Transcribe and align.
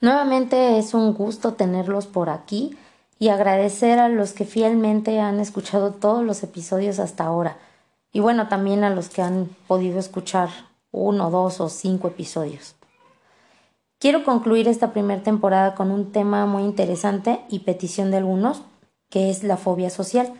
Nuevamente 0.00 0.78
es 0.78 0.94
un 0.94 1.12
gusto 1.12 1.52
tenerlos 1.54 2.06
por 2.06 2.30
aquí 2.30 2.76
y 3.18 3.28
agradecer 3.28 3.98
a 3.98 4.08
los 4.08 4.32
que 4.32 4.46
fielmente 4.46 5.20
han 5.20 5.40
escuchado 5.40 5.92
todos 5.92 6.24
los 6.24 6.42
episodios 6.42 6.98
hasta 6.98 7.24
ahora. 7.24 7.58
Y 8.10 8.20
bueno, 8.20 8.48
también 8.48 8.82
a 8.82 8.90
los 8.90 9.10
que 9.10 9.20
han 9.20 9.50
podido 9.68 9.98
escuchar 9.98 10.48
uno, 10.90 11.30
dos 11.30 11.60
o 11.60 11.68
cinco 11.68 12.08
episodios. 12.08 12.74
Quiero 13.98 14.24
concluir 14.24 14.68
esta 14.68 14.92
primera 14.92 15.22
temporada 15.22 15.74
con 15.74 15.90
un 15.90 16.10
tema 16.10 16.46
muy 16.46 16.62
interesante 16.62 17.40
y 17.50 17.58
petición 17.60 18.10
de 18.10 18.16
algunos, 18.16 18.62
que 19.10 19.28
es 19.28 19.44
la 19.44 19.58
fobia 19.58 19.90
social. 19.90 20.32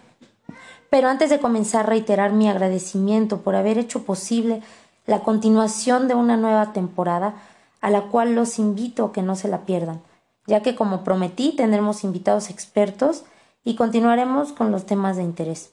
Pero 0.89 1.09
antes 1.09 1.29
de 1.29 1.39
comenzar, 1.39 1.87
reiterar 1.87 2.33
mi 2.33 2.49
agradecimiento 2.49 3.43
por 3.43 3.55
haber 3.55 3.77
hecho 3.77 4.05
posible 4.05 4.63
la 5.07 5.21
continuación 5.21 6.09
de 6.09 6.15
una 6.15 6.39
nueva 6.39 6.73
temporada 6.73 7.35
a 7.81 7.91
la 7.91 8.03
cual 8.03 8.35
los 8.35 8.59
invito 8.59 9.07
a 9.07 9.13
que 9.13 9.23
no 9.23 9.37
se 9.37 9.49
la 9.49 9.65
pierdan, 9.65 10.03
ya 10.47 10.63
que 10.63 10.75
como 10.75 11.05
prometí 11.05 11.53
tendremos 11.57 12.05
invitados 12.05 12.51
expertos 12.51 13.25
y 13.65 13.77
continuaremos 13.77 14.53
con 14.53 14.71
los 14.71 14.87
temas 14.87 15.17
de 15.17 15.23
interés. 15.23 15.73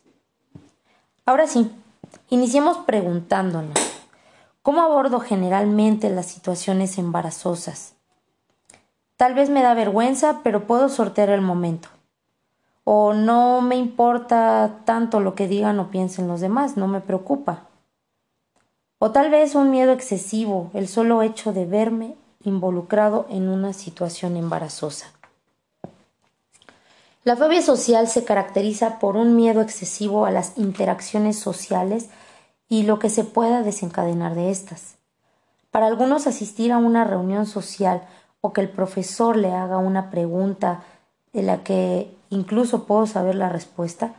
Ahora 1.25 1.47
sí, 1.47 1.71
iniciemos 2.29 2.77
preguntándonos, 2.77 3.77
¿cómo 4.61 4.81
abordo 4.81 5.19
generalmente 5.19 6.09
las 6.09 6.25
situaciones 6.27 6.97
embarazosas? 6.97 7.93
Tal 9.17 9.33
vez 9.33 9.49
me 9.49 9.63
da 9.63 9.73
vergüenza, 9.73 10.41
pero 10.43 10.67
puedo 10.67 10.89
sortear 10.89 11.29
el 11.29 11.41
momento. 11.41 11.89
O 12.83 13.13
no 13.13 13.61
me 13.61 13.75
importa 13.75 14.79
tanto 14.85 15.19
lo 15.19 15.35
que 15.35 15.47
digan 15.47 15.79
o 15.79 15.89
piensen 15.89 16.27
los 16.27 16.39
demás, 16.39 16.77
no 16.77 16.87
me 16.87 17.01
preocupa. 17.01 17.66
O 18.99 19.11
tal 19.11 19.29
vez 19.29 19.53
un 19.53 19.69
miedo 19.69 19.91
excesivo, 19.91 20.71
el 20.73 20.87
solo 20.87 21.21
hecho 21.21 21.53
de 21.53 21.65
verme 21.65 22.15
involucrado 22.43 23.27
en 23.29 23.47
una 23.47 23.73
situación 23.73 24.35
embarazosa. 24.37 25.07
La 27.23 27.35
fobia 27.35 27.61
social 27.61 28.07
se 28.07 28.23
caracteriza 28.23 28.97
por 28.97 29.15
un 29.15 29.35
miedo 29.35 29.61
excesivo 29.61 30.25
a 30.25 30.31
las 30.31 30.57
interacciones 30.57 31.37
sociales 31.37 32.09
y 32.69 32.83
lo 32.83 32.97
que 32.97 33.09
se 33.09 33.23
pueda 33.23 33.61
desencadenar 33.61 34.33
de 34.33 34.49
estas. 34.49 34.95
Para 35.69 35.85
algunos 35.85 36.25
asistir 36.25 36.71
a 36.71 36.77
una 36.77 37.03
reunión 37.03 37.45
social 37.45 38.01
o 38.41 38.51
que 38.51 38.61
el 38.61 38.69
profesor 38.69 39.35
le 39.35 39.51
haga 39.51 39.77
una 39.77 40.09
pregunta 40.09 40.81
de 41.33 41.43
la 41.43 41.63
que 41.63 42.15
incluso 42.31 42.85
puedo 42.85 43.05
saber 43.05 43.35
la 43.35 43.49
respuesta, 43.49 44.15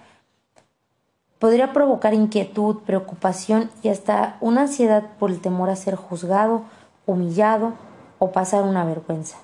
podría 1.38 1.72
provocar 1.72 2.14
inquietud, 2.14 2.78
preocupación 2.78 3.70
y 3.82 3.88
hasta 3.88 4.36
una 4.40 4.62
ansiedad 4.62 5.04
por 5.18 5.30
el 5.30 5.40
temor 5.40 5.70
a 5.70 5.76
ser 5.76 5.96
juzgado, 5.96 6.62
humillado 7.06 7.72
o 8.18 8.32
pasar 8.32 8.64
una 8.64 8.84
vergüenza. 8.84 9.38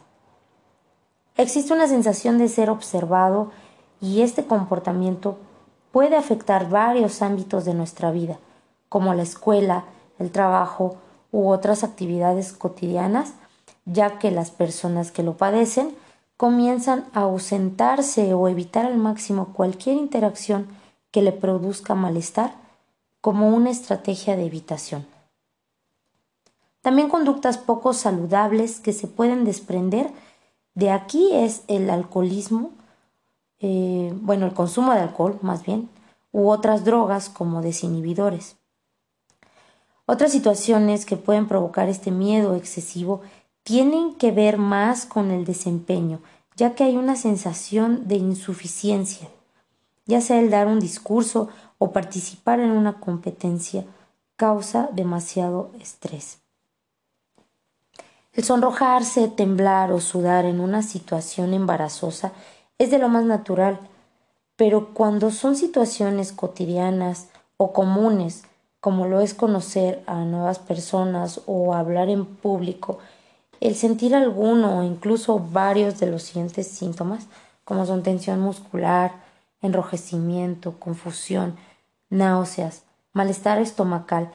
Existe 1.37 1.73
una 1.73 1.89
sensación 1.89 2.39
de 2.39 2.49
ser 2.49 2.71
observado 2.71 3.51
y 4.01 4.23
este 4.23 4.45
comportamiento 4.45 5.39
puede 5.93 6.17
afectar 6.17 6.69
varios 6.69 7.23
ámbitos 7.23 7.65
de 7.65 7.75
nuestra 7.75 8.11
vida, 8.11 8.39
como 8.89 9.15
la 9.15 9.23
escuela, 9.23 9.85
el 10.19 10.31
trabajo 10.31 10.97
u 11.33 11.49
otras 11.49 11.85
actividades 11.85 12.53
cotidianas, 12.53 13.35
ya 13.85 14.19
que 14.19 14.31
las 14.31 14.51
personas 14.51 15.11
que 15.11 15.23
lo 15.23 15.37
padecen 15.37 15.95
comienzan 16.37 17.05
a 17.13 17.23
ausentarse 17.23 18.35
o 18.35 18.49
evitar 18.49 18.87
al 18.87 18.97
máximo 18.97 19.53
cualquier 19.53 19.97
interacción 19.97 20.67
que 21.15 21.23
le 21.23 21.31
produzca 21.31 21.95
malestar 21.95 22.57
como 23.21 23.51
una 23.51 23.71
estrategia 23.71 24.35
de 24.35 24.47
evitación. 24.47 25.07
También 26.83 27.09
conductas 27.09 27.57
poco 27.57 27.93
saludables 27.93 28.81
que 28.81 28.93
se 28.93 29.07
pueden 29.07 29.45
desprender 29.45 30.11
de 30.75 30.91
aquí 30.91 31.29
es 31.33 31.63
el 31.69 31.89
alcoholismo, 31.89 32.73
eh, 33.61 34.13
bueno, 34.23 34.47
el 34.47 34.55
consumo 34.55 34.93
de 34.93 35.03
alcohol 35.03 35.39
más 35.41 35.65
bien, 35.65 35.89
u 36.33 36.49
otras 36.49 36.85
drogas 36.85 37.29
como 37.29 37.63
desinhibidores. 37.63 38.57
Otras 40.07 40.33
situaciones 40.33 41.07
que 41.07 41.17
pueden 41.17 41.47
provocar 41.47 41.89
este 41.89 42.11
miedo 42.11 42.57
excesivo 42.57 43.21
tienen 43.63 44.17
que 44.17 44.33
ver 44.33 44.59
más 44.59 45.07
con 45.07 45.31
el 45.31 45.45
desempeño, 45.45 46.19
ya 46.57 46.75
que 46.75 46.83
hay 46.83 46.97
una 46.97 47.15
sensación 47.15 48.09
de 48.09 48.17
insuficiencia 48.17 49.29
ya 50.07 50.21
sea 50.21 50.41
el 50.41 50.51
dar 50.51 50.67
un 50.67 50.81
discurso 50.81 51.49
o 51.79 51.93
participar 51.93 52.61
en 52.61 52.71
una 52.71 53.01
competencia, 53.01 53.85
causa 54.37 54.89
demasiado 54.93 55.71
estrés. 55.81 56.39
El 58.33 58.43
sonrojarse, 58.43 59.29
temblar 59.29 59.93
o 59.93 60.01
sudar 60.01 60.45
en 60.45 60.61
una 60.61 60.83
situación 60.83 61.55
embarazosa 61.55 62.33
es 62.79 62.91
de 62.91 62.99
lo 62.99 63.09
más 63.09 63.25
natural, 63.25 63.79
pero 64.57 64.93
cuando 64.93 65.31
son 65.31 65.55
situaciones 65.55 66.33
cotidianas 66.33 67.29
o 67.57 67.73
comunes, 67.73 68.45
como 68.81 69.07
lo 69.07 69.21
es 69.21 69.35
conocer 69.35 70.03
a 70.07 70.25
nuevas 70.25 70.59
personas 70.59 71.41
o 71.47 71.75
hablar 71.75 72.09
en 72.09 72.27
público, 72.27 72.99
el 73.61 73.77
sentir 73.77 74.15
alguno 74.15 74.81
o 74.81 74.83
incluso 74.83 75.39
varios 75.39 75.99
de 76.01 76.09
los 76.09 76.25
siguientes 76.25 76.67
síntomas, 76.67 77.27
como 77.65 77.87
son 77.87 78.03
tensión 78.03 78.41
muscular, 78.41 79.24
enrojecimiento, 79.65 80.79
confusión, 80.79 81.57
náuseas, 82.11 82.85
malestar 83.13 83.61
estomacal, 83.61 84.33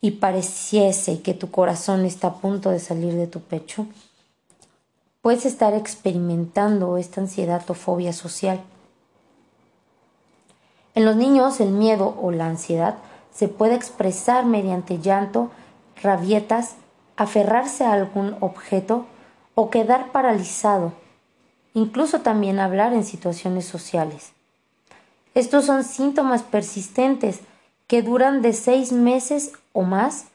y 0.00 0.12
pareciese 0.12 1.22
que 1.22 1.34
tu 1.34 1.50
corazón 1.50 2.04
está 2.04 2.28
a 2.28 2.34
punto 2.36 2.70
de 2.70 2.78
salir 2.78 3.14
de 3.14 3.26
tu 3.26 3.40
pecho, 3.40 3.86
puedes 5.20 5.46
estar 5.46 5.74
experimentando 5.74 6.96
esta 6.96 7.20
ansiedad 7.20 7.62
o 7.68 7.74
fobia 7.74 8.12
social. 8.12 8.60
En 10.94 11.04
los 11.04 11.16
niños 11.16 11.60
el 11.60 11.70
miedo 11.70 12.16
o 12.22 12.30
la 12.30 12.46
ansiedad 12.46 12.98
se 13.32 13.48
puede 13.48 13.74
expresar 13.74 14.46
mediante 14.46 14.98
llanto, 14.98 15.50
rabietas, 16.00 16.76
aferrarse 17.16 17.84
a 17.84 17.92
algún 17.92 18.36
objeto 18.40 19.06
o 19.54 19.70
quedar 19.70 20.12
paralizado, 20.12 20.92
incluso 21.74 22.20
también 22.20 22.60
hablar 22.60 22.92
en 22.92 23.04
situaciones 23.04 23.64
sociales. 23.64 24.35
Estos 25.36 25.66
son 25.66 25.84
síntomas 25.84 26.42
persistentes 26.42 27.40
que 27.86 28.00
duran 28.00 28.40
de 28.40 28.54
seis 28.54 28.90
meses 28.90 29.52
o 29.74 29.82
más 29.82 30.28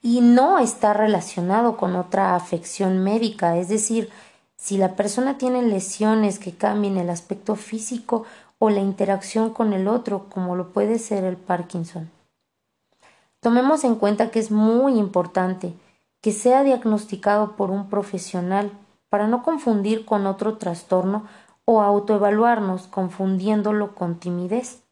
y 0.00 0.20
no 0.20 0.60
está 0.60 0.94
relacionado 0.94 1.76
con 1.76 1.96
otra 1.96 2.36
afección 2.36 3.02
médica, 3.02 3.56
es 3.56 3.68
decir, 3.68 4.10
si 4.56 4.78
la 4.78 4.94
persona 4.94 5.38
tiene 5.38 5.62
lesiones 5.62 6.38
que 6.38 6.52
cambien 6.54 6.98
el 6.98 7.10
aspecto 7.10 7.56
físico 7.56 8.26
o 8.60 8.70
la 8.70 8.78
interacción 8.78 9.50
con 9.52 9.72
el 9.72 9.88
otro, 9.88 10.26
como 10.28 10.54
lo 10.54 10.72
puede 10.72 11.00
ser 11.00 11.24
el 11.24 11.36
Parkinson. 11.36 12.08
Tomemos 13.40 13.82
en 13.82 13.96
cuenta 13.96 14.30
que 14.30 14.38
es 14.38 14.52
muy 14.52 15.00
importante 15.00 15.72
que 16.20 16.30
sea 16.30 16.62
diagnosticado 16.62 17.56
por 17.56 17.72
un 17.72 17.88
profesional 17.88 18.70
para 19.08 19.26
no 19.26 19.42
confundir 19.42 20.04
con 20.04 20.28
otro 20.28 20.58
trastorno 20.58 21.24
o 21.64 21.80
autoevaluarnos 21.80 22.86
confundiéndolo 22.86 23.94
con 23.94 24.18
timidez. 24.18 24.82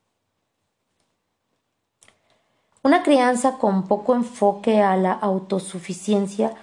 Una 2.82 3.02
crianza 3.02 3.58
con 3.58 3.86
poco 3.86 4.14
enfoque 4.14 4.82
a 4.82 4.96
la 4.96 5.12
autosuficiencia 5.12 6.54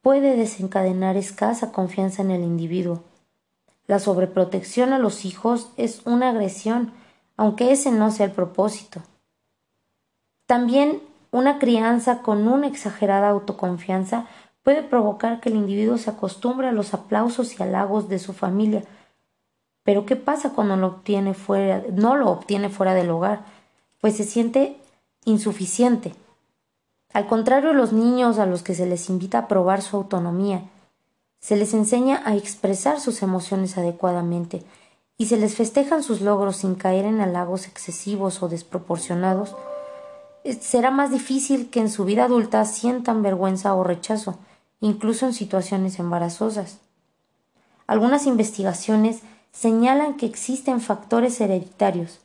puede 0.00 0.36
desencadenar 0.36 1.16
escasa 1.16 1.72
confianza 1.72 2.22
en 2.22 2.30
el 2.30 2.42
individuo. 2.42 3.02
La 3.86 3.98
sobreprotección 3.98 4.92
a 4.92 4.98
los 4.98 5.24
hijos 5.24 5.70
es 5.76 6.06
una 6.06 6.30
agresión, 6.30 6.92
aunque 7.36 7.72
ese 7.72 7.90
no 7.90 8.10
sea 8.10 8.26
el 8.26 8.32
propósito. 8.32 9.02
También 10.46 11.02
una 11.30 11.58
crianza 11.58 12.22
con 12.22 12.48
una 12.48 12.68
exagerada 12.68 13.28
autoconfianza 13.28 14.26
puede 14.62 14.82
provocar 14.82 15.40
que 15.40 15.48
el 15.48 15.56
individuo 15.56 15.98
se 15.98 16.10
acostumbre 16.10 16.68
a 16.68 16.72
los 16.72 16.94
aplausos 16.94 17.58
y 17.58 17.62
halagos 17.62 18.08
de 18.08 18.18
su 18.18 18.32
familia, 18.32 18.84
pero 19.86 20.04
¿qué 20.04 20.16
pasa 20.16 20.50
cuando 20.50 20.76
lo 20.76 20.88
obtiene 20.88 21.32
fuera, 21.32 21.84
no 21.92 22.16
lo 22.16 22.28
obtiene 22.28 22.70
fuera 22.70 22.92
del 22.92 23.08
hogar? 23.08 23.44
Pues 24.00 24.16
se 24.16 24.24
siente 24.24 24.76
insuficiente. 25.24 26.12
Al 27.12 27.28
contrario, 27.28 27.72
los 27.72 27.92
niños 27.92 28.40
a 28.40 28.46
los 28.46 28.64
que 28.64 28.74
se 28.74 28.84
les 28.84 29.08
invita 29.08 29.38
a 29.38 29.48
probar 29.48 29.82
su 29.82 29.96
autonomía, 29.96 30.64
se 31.38 31.56
les 31.56 31.72
enseña 31.72 32.20
a 32.24 32.34
expresar 32.34 32.98
sus 32.98 33.22
emociones 33.22 33.78
adecuadamente 33.78 34.64
y 35.18 35.26
se 35.26 35.36
les 35.36 35.54
festejan 35.54 36.02
sus 36.02 36.20
logros 36.20 36.56
sin 36.56 36.74
caer 36.74 37.04
en 37.04 37.20
halagos 37.20 37.68
excesivos 37.68 38.42
o 38.42 38.48
desproporcionados, 38.48 39.54
será 40.60 40.90
más 40.90 41.12
difícil 41.12 41.70
que 41.70 41.78
en 41.78 41.90
su 41.90 42.04
vida 42.04 42.24
adulta 42.24 42.64
sientan 42.64 43.22
vergüenza 43.22 43.72
o 43.74 43.84
rechazo, 43.84 44.36
incluso 44.80 45.26
en 45.26 45.32
situaciones 45.32 46.00
embarazosas. 46.00 46.80
Algunas 47.86 48.26
investigaciones 48.26 49.22
señalan 49.58 50.14
que 50.14 50.26
existen 50.26 50.80
factores 50.80 51.40
hereditarios 51.40 52.20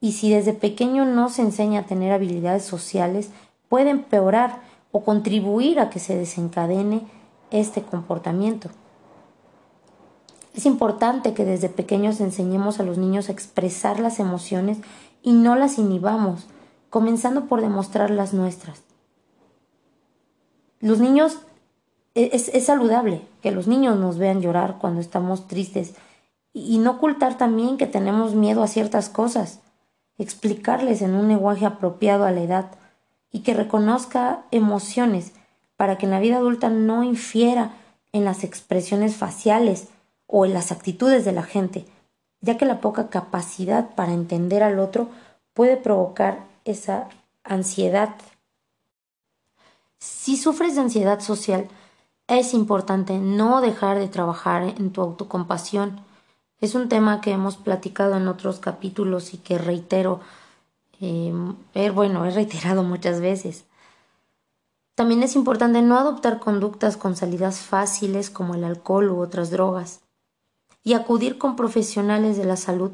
y 0.00 0.12
si 0.12 0.30
desde 0.30 0.52
pequeño 0.52 1.04
no 1.04 1.28
se 1.28 1.42
enseña 1.42 1.80
a 1.80 1.86
tener 1.86 2.12
habilidades 2.12 2.64
sociales, 2.64 3.30
puede 3.68 3.90
empeorar 3.90 4.60
o 4.92 5.02
contribuir 5.04 5.80
a 5.80 5.90
que 5.90 5.98
se 5.98 6.16
desencadene 6.16 7.06
este 7.50 7.82
comportamiento. 7.82 8.70
Es 10.54 10.66
importante 10.66 11.32
que 11.32 11.44
desde 11.44 11.68
pequeños 11.68 12.20
enseñemos 12.20 12.80
a 12.80 12.82
los 12.82 12.98
niños 12.98 13.28
a 13.28 13.32
expresar 13.32 14.00
las 14.00 14.18
emociones 14.18 14.78
y 15.22 15.32
no 15.32 15.54
las 15.54 15.78
inhibamos, 15.78 16.46
comenzando 16.88 17.46
por 17.46 17.60
demostrar 17.60 18.10
las 18.10 18.34
nuestras. 18.34 18.82
Los 20.80 20.98
niños, 20.98 21.38
e, 22.14 22.30
es, 22.32 22.48
es, 22.48 22.64
saludable 22.66 23.22
que 23.42 23.50
los 23.50 23.66
niños 23.66 23.98
nos 23.98 24.18
vean 24.18 24.40
llorar 24.40 24.78
cuando 24.78 25.00
estamos 25.00 25.46
tristes 25.46 25.94
y 26.52 26.78
no 26.78 26.92
ocultar 26.92 27.36
también 27.36 27.76
que 27.76 27.86
tenemos 27.86 28.34
miedo 28.34 28.62
a 28.62 28.68
ciertas 28.68 29.08
cosas, 29.08 29.60
explicarles 30.18 31.02
en 31.02 31.14
un 31.14 31.28
lenguaje 31.28 31.66
apropiado 31.66 32.24
a 32.24 32.30
la 32.30 32.42
edad 32.42 32.70
y 33.30 33.40
que 33.40 33.54
reconozca 33.54 34.44
emociones 34.50 35.32
para 35.76 35.96
que 35.96 36.06
en 36.06 36.12
la 36.12 36.20
vida 36.20 36.36
adulta 36.36 36.68
no 36.68 37.02
infiera 37.02 37.72
en 38.12 38.24
las 38.24 38.44
expresiones 38.44 39.16
faciales 39.16 39.88
o 40.26 40.44
en 40.44 40.52
las 40.52 40.72
actitudes 40.72 41.24
de 41.24 41.32
la 41.32 41.42
gente, 41.42 41.86
ya 42.40 42.58
que 42.58 42.66
la 42.66 42.80
poca 42.80 43.08
capacidad 43.08 43.94
para 43.94 44.12
entender 44.12 44.62
al 44.62 44.78
otro 44.78 45.08
puede 45.54 45.76
provocar 45.76 46.44
esa 46.64 47.08
ansiedad. 47.44 48.14
Si 49.98 50.36
sufres 50.36 50.74
de 50.74 50.82
ansiedad 50.82 51.20
social, 51.20 51.68
es 52.26 52.54
importante 52.54 53.18
no 53.18 53.60
dejar 53.60 53.98
de 53.98 54.08
trabajar 54.08 54.62
en 54.62 54.92
tu 54.92 55.02
autocompasión. 55.02 56.00
Es 56.60 56.74
un 56.74 56.88
tema 56.88 57.20
que 57.20 57.32
hemos 57.32 57.56
platicado 57.56 58.16
en 58.16 58.28
otros 58.28 58.58
capítulos 58.58 59.32
y 59.32 59.38
que 59.38 59.56
reitero, 59.56 60.20
eh, 61.00 61.32
bueno, 61.94 62.26
he 62.26 62.30
reiterado 62.30 62.82
muchas 62.82 63.20
veces. 63.20 63.64
También 64.94 65.22
es 65.22 65.36
importante 65.36 65.80
no 65.80 65.98
adoptar 65.98 66.38
conductas 66.38 66.98
con 66.98 67.16
salidas 67.16 67.60
fáciles 67.60 68.28
como 68.28 68.54
el 68.54 68.64
alcohol 68.64 69.10
u 69.10 69.20
otras 69.20 69.50
drogas 69.50 70.00
y 70.84 70.92
acudir 70.92 71.38
con 71.38 71.56
profesionales 71.56 72.36
de 72.36 72.44
la 72.44 72.56
salud 72.56 72.92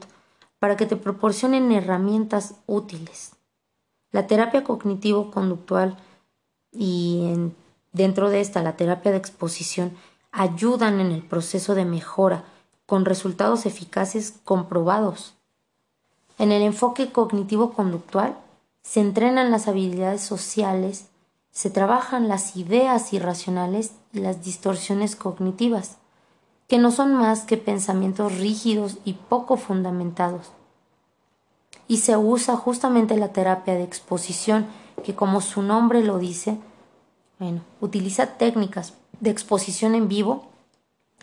para 0.61 0.77
que 0.77 0.87
te 0.87 0.95
proporcionen 0.95 1.73
herramientas 1.73 2.55
útiles. 2.67 3.33
La 4.13 4.29
terapia 4.29 4.63
cognitivo-conductual 4.63 5.97
y 6.71 7.35
dentro 7.93 8.31
de 8.31 8.41
esta 8.41 8.63
la 8.63 8.77
terapia 8.77 9.11
de 9.11 9.19
exposición 9.19 9.93
ayudan 10.31 11.01
en 11.01 11.11
el 11.11 11.23
proceso 11.23 11.75
de 11.75 11.85
mejora 11.85 12.45
con 12.87 13.05
resultados 13.05 13.67
eficaces 13.67 14.35
comprobados. 14.45 15.35
En 16.39 16.53
el 16.53 16.63
enfoque 16.63 17.13
cognitivo-conductual 17.13 18.37
se 18.83 19.01
entrenan 19.01 19.51
las 19.51 19.69
habilidades 19.69 20.23
sociales, 20.23 21.07
se 21.51 21.71
trabajan 21.71 22.29
las 22.29 22.57
ideas 22.57 23.13
irracionales 23.13 23.93
y 24.13 24.21
las 24.21 24.45
distorsiones 24.45 25.17
cognitivas 25.17 25.97
que 26.69 26.79
no 26.79 26.91
son 26.91 27.15
más 27.15 27.43
que 27.43 27.57
pensamientos 27.57 28.39
rígidos 28.39 28.99
y 29.05 29.15
poco 29.15 29.57
fundamentados. 29.57 30.51
Y 31.89 31.99
se 31.99 32.17
usa 32.17 32.57
justamente 32.57 33.17
la 33.17 33.29
terapia 33.29 33.75
de 33.75 33.85
exposición, 33.85 34.67
que 35.05 35.15
como 35.15 35.41
su 35.41 35.63
nombre 35.63 36.03
lo 36.03 36.19
dice, 36.19 36.59
bueno, 37.39 37.63
utiliza 37.81 38.39
técnicas 38.39 38.95
de 39.21 39.31
exposición 39.31 39.95
en 39.95 40.09
vivo 40.09 40.47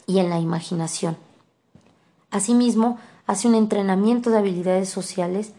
y 0.07 0.19
en 0.19 0.29
la 0.29 0.39
imaginación. 0.39 1.17
Asimismo, 2.33 2.97
hace 3.27 3.47
un 3.47 3.53
entrenamiento 3.53 4.31
de 4.31 4.39
habilidades 4.39 4.89
sociales, 4.89 5.53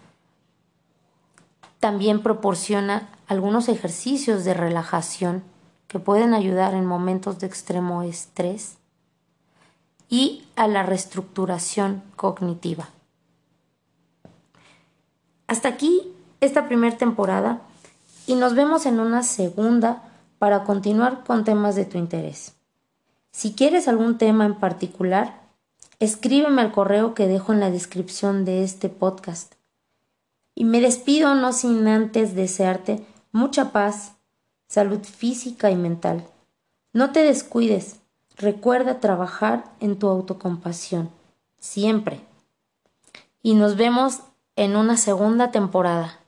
también 1.79 2.21
proporciona 2.21 3.09
algunos 3.29 3.69
ejercicios 3.69 4.45
de 4.45 4.55
relajación 4.55 5.45
que 5.87 6.01
pueden 6.01 6.35
ayudar 6.35 6.75
en 6.75 6.85
momentos 6.85 7.39
de 7.39 7.47
extremo 7.47 8.03
estrés 8.03 8.79
y 10.09 10.49
a 10.57 10.67
la 10.67 10.83
reestructuración 10.83 12.03
cognitiva. 12.17 12.89
Hasta 15.47 15.69
aquí 15.69 16.13
esta 16.41 16.67
primera 16.67 16.97
temporada 16.97 17.61
y 18.27 18.35
nos 18.35 18.57
vemos 18.57 18.85
en 18.87 18.99
una 18.99 19.23
segunda 19.23 20.03
para 20.41 20.65
continuar 20.65 21.23
con 21.23 21.45
temas 21.45 21.77
de 21.77 21.85
tu 21.85 21.99
interés. 21.99 22.57
Si 23.31 23.55
quieres 23.55 23.87
algún 23.87 24.19
tema 24.19 24.45
en 24.45 24.57
particular, 24.57 25.44
escríbeme 26.01 26.63
al 26.63 26.73
correo 26.73 27.15
que 27.15 27.27
dejo 27.27 27.53
en 27.53 27.61
la 27.61 27.71
descripción 27.71 28.45
de 28.45 28.63
este 28.63 28.89
podcast. 28.89 29.55
Y 30.55 30.65
me 30.65 30.81
despido 30.81 31.35
no 31.35 31.53
sin 31.53 31.87
antes 31.89 32.35
desearte 32.35 33.05
mucha 33.33 33.73
paz, 33.73 34.13
salud 34.69 35.01
física 35.01 35.71
y 35.71 35.77
mental. 35.77 36.25
No 36.93 37.11
te 37.11 37.25
descuides, 37.25 37.99
Recuerda 38.37 38.99
trabajar 38.99 39.65
en 39.79 39.97
tu 39.97 40.09
autocompasión, 40.09 41.11
siempre. 41.61 42.21
Y 43.43 43.55
nos 43.55 43.77
vemos 43.77 44.21
en 44.57 44.75
una 44.77 44.97
segunda 44.97 45.53
temporada. 45.53 46.19